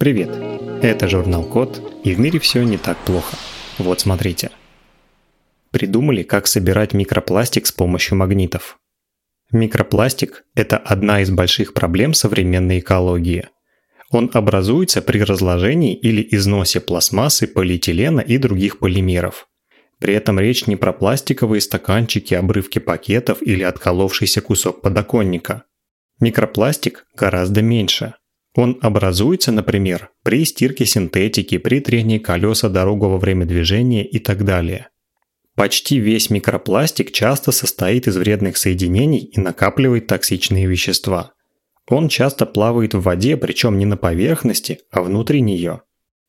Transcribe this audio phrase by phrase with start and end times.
[0.00, 0.30] Привет!
[0.80, 3.36] Это журнал Код, и в мире все не так плохо.
[3.76, 4.50] Вот смотрите.
[5.72, 8.78] Придумали, как собирать микропластик с помощью магнитов.
[9.52, 13.50] Микропластик– это одна из больших проблем современной экологии.
[14.10, 19.48] Он образуется при разложении или износе пластмассы, полиэтилена и других полимеров.
[19.98, 25.64] При этом речь не про пластиковые стаканчики, обрывки пакетов или отколовшийся кусок подоконника.
[26.20, 28.14] Микропластик гораздо меньше–
[28.54, 34.44] он образуется, например, при стирке синтетики, при трении колеса дорогу во время движения и так
[34.44, 34.88] далее.
[35.54, 41.32] Почти весь микропластик часто состоит из вредных соединений и накапливает токсичные вещества.
[41.88, 45.82] Он часто плавает в воде, причем не на поверхности, а внутри нее.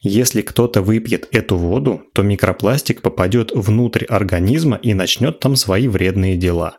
[0.00, 6.36] Если кто-то выпьет эту воду, то микропластик попадет внутрь организма и начнет там свои вредные
[6.36, 6.78] дела.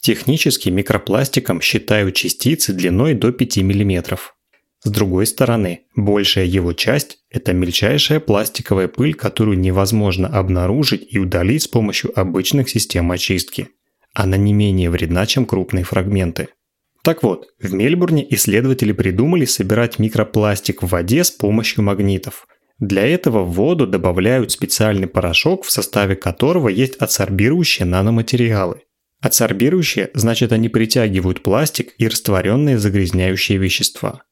[0.00, 4.18] Технически микропластиком считают частицы длиной до 5 мм.
[4.84, 11.62] С другой стороны, большая его часть– это мельчайшая пластиковая пыль, которую невозможно обнаружить и удалить
[11.62, 13.68] с помощью обычных систем очистки.
[14.12, 16.48] Она не менее вредна, чем крупные фрагменты.
[17.02, 22.46] Так вот, в Мельбурне исследователи придумали собирать микропластик в воде с помощью магнитов.
[22.78, 28.82] Для этого в воду добавляют специальный порошок, в составе которого есть адсорбирующие наноматериалы.
[29.22, 34.22] Адсорбирующие– значит они притягивают пластик и растворенные загрязняющие вещества.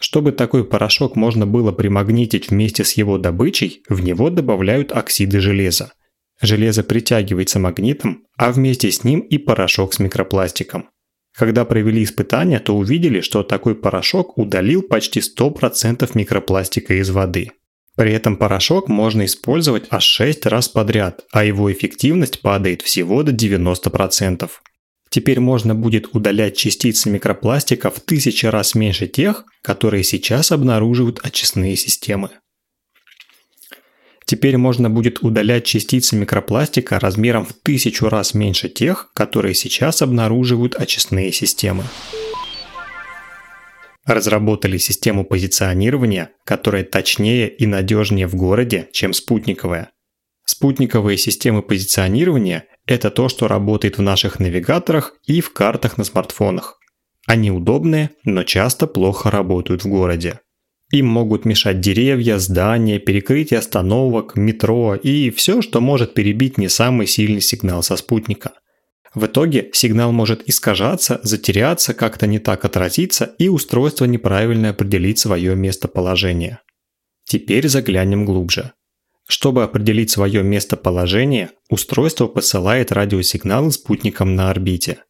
[0.00, 5.92] Чтобы такой порошок можно было примагнитить вместе с его добычей, в него добавляют оксиды железа.
[6.40, 10.88] Железо притягивается магнитом, а вместе с ним и порошок с микропластиком.
[11.36, 17.50] Когда провели испытания, то увидели, что такой порошок удалил почти 100% микропластика из воды.
[17.96, 23.32] При этом порошок можно использовать аж 6 раз подряд, а его эффективность падает всего до
[23.32, 24.48] 90%.
[25.10, 31.76] Теперь можно будет удалять частицы микропластика в тысячи раз меньше тех, которые сейчас обнаруживают очистные
[31.76, 32.30] системы.
[34.26, 40.74] Теперь можно будет удалять частицы микропластика размером в тысячу раз меньше тех, которые сейчас обнаруживают
[40.74, 41.84] очистные системы.
[44.04, 49.92] Разработали систему позиционирования, которая точнее и надежнее в городе, чем спутниковая.
[50.44, 56.80] Спутниковые системы позиционирования это то, что работает в наших навигаторах и в картах на смартфонах.
[57.26, 60.40] Они удобные, но часто плохо работают в городе.
[60.90, 67.06] Им могут мешать деревья, здания, перекрытие остановок, метро и все, что может перебить не самый
[67.06, 68.52] сильный сигнал со спутника.
[69.14, 75.54] В итоге сигнал может искажаться, затеряться, как-то не так отразиться и устройство неправильно определить свое
[75.54, 76.60] местоположение.
[77.24, 78.72] Теперь заглянем глубже.
[79.28, 85.04] Чтобы определить свое местоположение, устройство посылает радиосигналы спутникам на орбите.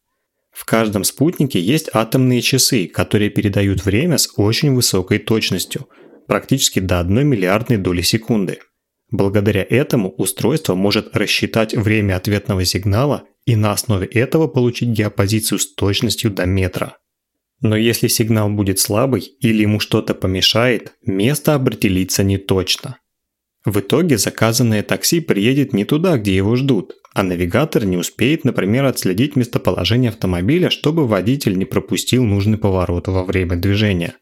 [0.51, 5.89] В каждом спутнике есть атомные часы, которые передают время с очень высокой точностью,
[6.27, 8.59] практически до 1 миллиардной доли секунды.
[9.13, 15.75] Благодаря этому устройство может рассчитать время ответного сигнала и на основе этого получить геопозицию с
[15.75, 16.97] точностью до метра.
[17.61, 22.99] Но если сигнал будет слабый или ему что-то помешает, место определиться не точно–
[23.71, 28.85] в итоге заказанное такси приедет не туда, где его ждут, а навигатор не успеет, например,
[28.85, 34.15] отследить местоположение автомобиля, чтобы водитель не пропустил нужный поворот во время движения.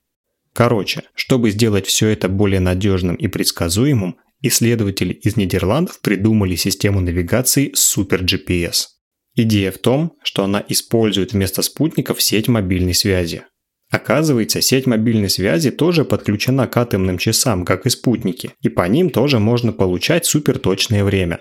[0.55, 7.73] Короче, чтобы сделать все это более надежным и предсказуемым, исследователи из Нидерландов придумали систему навигации
[7.73, 8.87] Super GPS.
[9.35, 13.45] Идея в том, что она использует вместо спутников сеть мобильной связи.
[13.91, 19.11] Оказывается, сеть мобильной связи тоже подключена к атомным часам, как и спутники, и по ним
[19.11, 21.41] тоже можно получать суперточное время.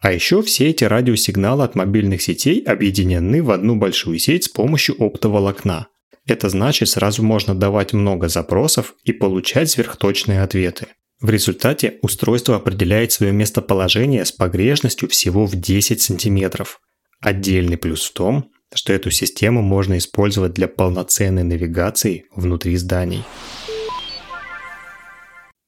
[0.00, 4.96] А еще все эти радиосигналы от мобильных сетей объединены в одну большую сеть с помощью
[4.98, 5.88] оптоволокна.
[6.26, 10.88] Это значит, сразу можно давать много запросов и получать сверхточные ответы.
[11.20, 16.80] В результате устройство определяет свое местоположение с погрешностью всего в 10 сантиметров.
[17.20, 23.24] Отдельный плюс в том, что эту систему можно использовать для полноценной навигации внутри зданий.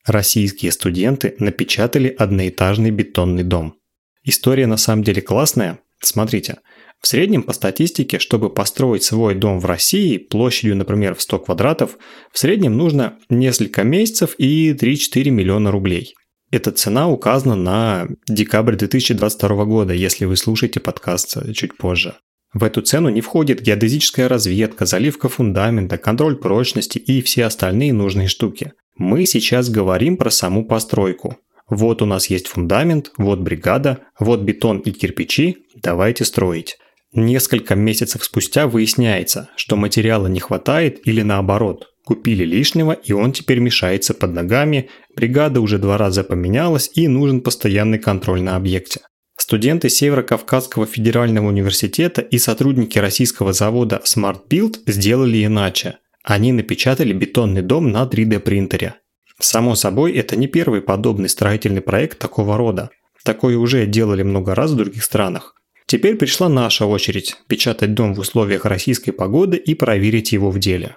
[0.07, 3.77] Российские студенты напечатали одноэтажный бетонный дом.
[4.23, 5.79] История на самом деле классная.
[6.01, 6.59] Смотрите,
[7.01, 11.99] в среднем по статистике, чтобы построить свой дом в России площадью, например, в 100 квадратов,
[12.33, 16.15] в среднем нужно несколько месяцев и 3-4 миллиона рублей.
[16.51, 22.15] Эта цена указана на декабрь 2022 года, если вы слушаете подкаст чуть позже.
[22.55, 28.29] В эту цену не входит геодезическая разведка, заливка фундамента, контроль прочности и все остальные нужные
[28.29, 28.73] штуки.
[28.97, 31.37] Мы сейчас говорим про саму постройку.
[31.69, 36.79] Вот у нас есть фундамент, вот бригада, вот бетон и кирпичи, давайте строить.
[37.13, 43.61] Несколько месяцев спустя выясняется, что материала не хватает или наоборот, Купили лишнего, и он теперь
[43.61, 49.01] мешается под ногами, бригада уже два раза поменялась и нужен постоянный контроль на объекте.
[49.47, 55.99] Студенты Северо-Кавказского федерального университета и сотрудники российского завода Smart Build сделали иначе.
[56.23, 58.95] Они напечатали бетонный дом на 3D принтере.
[59.39, 62.89] Само собой, это не первый подобный строительный проект такого рода.
[63.23, 65.55] Такое уже делали много раз в других странах.
[65.85, 70.97] Теперь пришла наша очередь печатать дом в условиях российской погоды и проверить его в деле.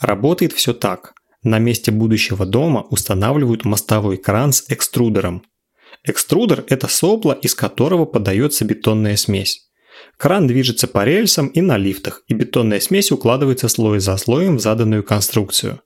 [0.00, 1.14] Работает все так.
[1.44, 5.44] На месте будущего дома устанавливают мостовой кран с экструдером.
[6.06, 9.70] Экструдер– это сопло, из которого подается бетонная смесь.
[10.18, 14.60] Кран движется по рельсам и на лифтах, и бетонная смесь укладывается слой за слоем в
[14.60, 15.80] заданную конструкцию.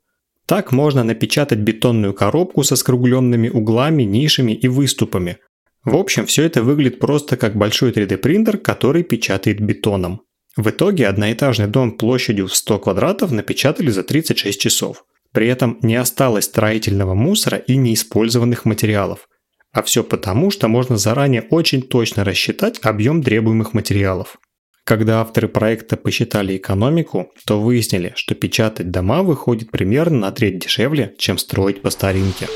[0.47, 5.39] Так можно напечатать бетонную коробку со скругленными углами, нишами и выступами.
[5.85, 10.23] В общем, все это выглядит просто как большой 3D принтер, который печатает бетоном.
[10.57, 15.05] В итоге одноэтажный дом площадью в 100 квадратов напечатали за 36 часов.
[15.33, 19.28] При этом не осталось строительного мусора и неиспользованных материалов.
[19.73, 24.39] А все потому, что можно заранее очень точно рассчитать объем требуемых материалов.
[24.85, 31.15] Когда авторы проекта посчитали экономику, то выяснили, что печатать дома выходит примерно на треть дешевле,
[31.19, 32.47] чем строить по старинке.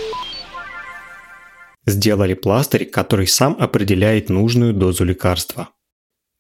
[1.85, 5.69] Сделали пластырь, который сам определяет нужную дозу лекарства.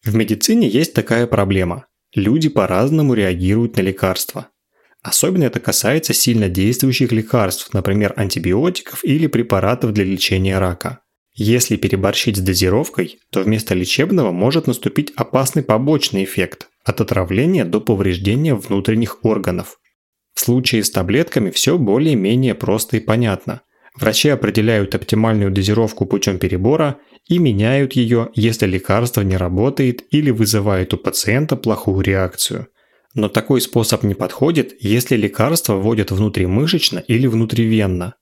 [0.02, 1.86] В медицине есть такая проблема.
[2.14, 4.48] Люди по-разному реагируют на лекарства.
[5.02, 11.00] Особенно это касается сильно действующих лекарств, например, антибиотиков или препаратов для лечения рака.
[11.34, 17.80] Если переборщить с дозировкой, то вместо лечебного может наступить опасный побочный эффект– от отравления до
[17.80, 19.78] повреждения внутренних органов.
[20.34, 23.62] В случае с таблетками все более-менее просто и понятно.
[23.98, 30.94] Врачи определяют оптимальную дозировку путем перебора и меняют ее, если лекарство не работает или вызывает
[30.94, 32.68] у пациента плохую реакцию.
[33.14, 38.14] Но такой способ не подходит, если лекарство вводят внутримышечно или внутривенно.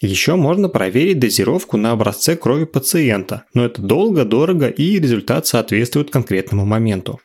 [0.00, 6.10] Еще можно проверить дозировку на образце крови пациента, но это долго, дорого и результат соответствует
[6.10, 7.20] конкретному моменту.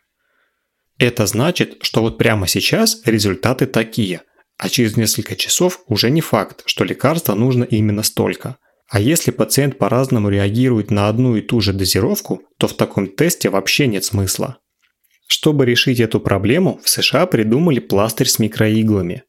[0.98, 4.22] Это значит, что вот прямо сейчас результаты такие,
[4.58, 8.58] а через несколько часов уже не факт, что лекарства нужно именно столько.
[8.90, 13.50] А если пациент по-разному реагирует на одну и ту же дозировку, то в таком тесте
[13.50, 14.60] вообще нет смысла.
[15.34, 19.24] Чтобы решить эту проблему, в США придумали пластырь с микроиглами.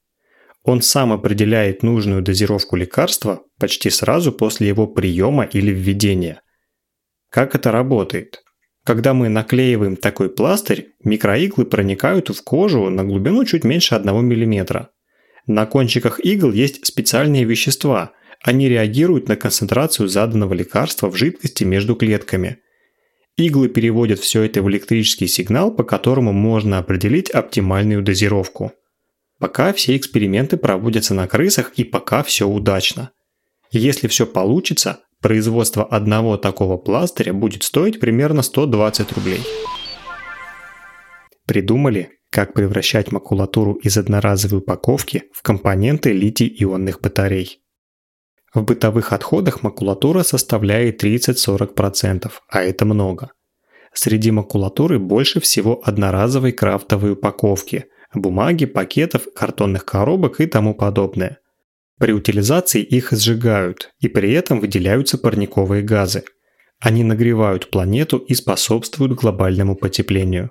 [0.63, 6.43] Он сам определяет нужную дозировку лекарства почти сразу после его приема или введения.
[7.31, 8.43] Как это работает?
[8.85, 14.91] Когда мы наклеиваем такой пластырь, микроиглы проникают в кожу на глубину чуть меньше 1 мм.
[15.47, 18.13] На кончиках игл есть специальные вещества–
[18.45, 22.59] они реагируют на концентрацию заданного лекарства в жидкости между клетками.
[23.37, 28.73] Иглы переводят все это в электрический сигнал, по которому можно определить оптимальную дозировку.
[29.41, 33.11] Пока все эксперименты проводятся на крысах и пока все удачно.
[33.73, 39.41] Если все получится, производство одного такого пластыря будет стоить примерно 120 рублей.
[41.45, 47.64] Придумали, как превращать макулатуру из одноразовой упаковки в компоненты литий-ионных батарей.
[48.55, 53.33] В бытовых отходах макулатура составляет 30-40%, а это много.
[53.93, 61.39] Среди макулатуры больше всего одноразовой крафтовой упаковки, бумаги, пакетов, картонных коробок и тому подобное.
[61.99, 66.25] При утилизации их сжигают, и при этом выделяются парниковые газы.
[66.81, 70.51] Они нагревают планету и способствуют глобальному потеплению.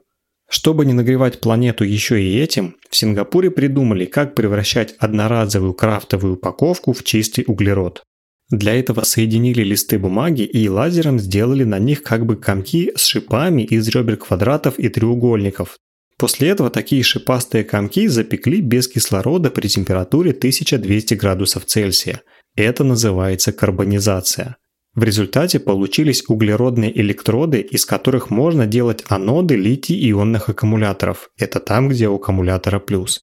[0.50, 6.93] Чтобы не нагревать планету еще и этим, в Сингапуре придумали, как превращать одноразовую крафтовую упаковку
[6.93, 8.03] в чистый углерод.
[8.50, 13.63] Для этого соединили листы бумаги и лазером сделали на них как бы комки с шипами
[13.63, 15.77] из ребер квадратов и треугольников.
[16.17, 22.21] После этого такие шипастые комки запекли без кислорода при температуре 1200 градусов Цельсия.
[22.55, 24.57] Это называется карбонизация.
[24.95, 31.29] В результате получились углеродные электроды, из которых можно делать аноды литий-ионных аккумуляторов.
[31.38, 33.21] Это там, где у аккумулятора плюс.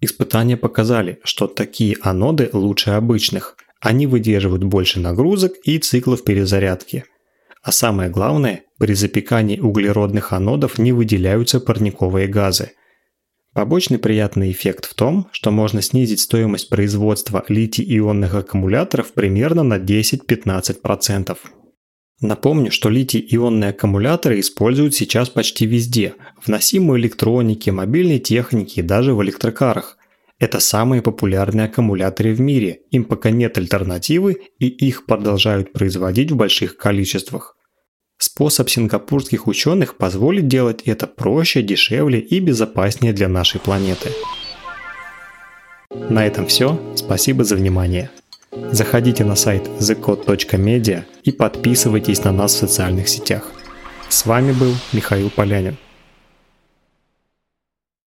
[0.00, 3.56] Испытания показали, что такие аноды лучше обычных.
[3.80, 7.04] Они выдерживают больше нагрузок и циклов перезарядки.
[7.62, 12.72] А самое главное, при запекании углеродных анодов не выделяются парниковые газы.
[13.58, 21.36] Побочный приятный эффект в том, что можно снизить стоимость производства литий-ионных аккумуляторов примерно на 10-15%.
[22.20, 29.12] Напомню, что литий-ионные аккумуляторы используют сейчас почти везде– в носимой электронике, мобильной технике и даже
[29.12, 29.98] в электрокарах.
[30.38, 36.36] Это самые популярные аккумуляторы в мире, им пока нет альтернативы и их продолжают производить в
[36.36, 37.57] больших количествах.
[38.18, 44.10] Способ сингапурских ученых позволит делать это проще, дешевле и безопаснее для нашей планеты.
[46.10, 46.80] На этом все.
[46.96, 48.10] Спасибо за внимание.
[48.72, 53.52] Заходите на сайт thecode.media и подписывайтесь на нас в социальных сетях.
[54.08, 55.76] С вами был Михаил Полянин.